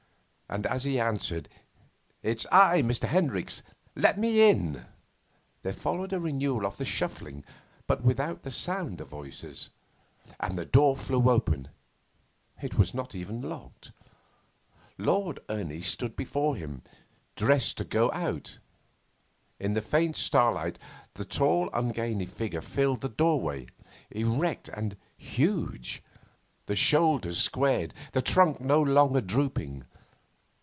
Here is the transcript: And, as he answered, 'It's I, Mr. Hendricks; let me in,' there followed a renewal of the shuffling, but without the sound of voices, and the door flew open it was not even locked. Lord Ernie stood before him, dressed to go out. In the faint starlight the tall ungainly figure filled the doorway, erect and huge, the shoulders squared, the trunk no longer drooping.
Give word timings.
And, 0.53 0.65
as 0.65 0.83
he 0.83 0.99
answered, 0.99 1.47
'It's 2.21 2.45
I, 2.51 2.81
Mr. 2.81 3.07
Hendricks; 3.07 3.63
let 3.95 4.19
me 4.19 4.49
in,' 4.49 4.85
there 5.63 5.71
followed 5.71 6.11
a 6.11 6.19
renewal 6.19 6.65
of 6.65 6.75
the 6.75 6.83
shuffling, 6.83 7.45
but 7.87 8.03
without 8.03 8.43
the 8.43 8.51
sound 8.51 8.99
of 8.99 9.07
voices, 9.07 9.69
and 10.41 10.57
the 10.57 10.65
door 10.65 10.97
flew 10.97 11.29
open 11.29 11.69
it 12.61 12.77
was 12.77 12.93
not 12.93 13.15
even 13.15 13.39
locked. 13.39 13.93
Lord 14.97 15.39
Ernie 15.47 15.79
stood 15.79 16.17
before 16.17 16.57
him, 16.57 16.81
dressed 17.37 17.77
to 17.77 17.85
go 17.85 18.11
out. 18.11 18.59
In 19.57 19.73
the 19.73 19.81
faint 19.81 20.17
starlight 20.17 20.77
the 21.13 21.23
tall 21.23 21.69
ungainly 21.71 22.25
figure 22.25 22.59
filled 22.61 22.99
the 22.99 23.07
doorway, 23.07 23.67
erect 24.11 24.67
and 24.67 24.97
huge, 25.17 26.03
the 26.65 26.75
shoulders 26.75 27.39
squared, 27.41 27.93
the 28.11 28.21
trunk 28.21 28.59
no 28.59 28.81
longer 28.81 29.21
drooping. 29.21 29.85